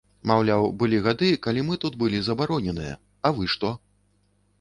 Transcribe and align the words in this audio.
Маўляў, 0.29 0.63
былі 0.83 1.01
гады, 1.07 1.27
калі 1.47 1.65
мы 1.67 1.77
тут 1.83 1.97
былі 2.03 2.21
забароненыя, 2.29 2.95
а 3.29 3.33
вы 3.37 3.43
што? 3.55 3.69